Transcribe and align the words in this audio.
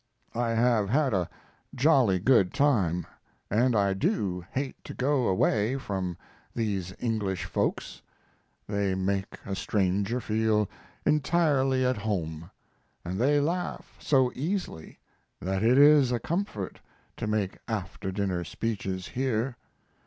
I 0.33 0.55
have 0.55 0.89
had 0.89 1.13
a 1.13 1.29
jolly 1.75 2.17
good 2.17 2.55
time, 2.55 3.05
and 3.51 3.75
I 3.75 3.93
do 3.93 4.43
hate 4.51 4.83
to 4.85 4.95
go 4.95 5.27
away 5.27 5.77
from 5.77 6.17
these 6.55 6.91
English 6.97 7.45
folks; 7.45 8.01
they 8.65 8.95
make 8.95 9.37
a 9.45 9.55
stranger 9.55 10.19
feel 10.19 10.67
entirely 11.05 11.85
at 11.85 11.97
home, 11.97 12.49
and 13.05 13.19
they 13.21 13.39
laugh 13.39 13.95
so 13.99 14.31
easily 14.33 14.97
that 15.39 15.61
it 15.61 15.77
is 15.77 16.11
a 16.11 16.17
comfort 16.19 16.79
to 17.17 17.27
make 17.27 17.59
after 17.67 18.11
dinner 18.11 18.43
speeches 18.43 19.09
here. 19.09 19.55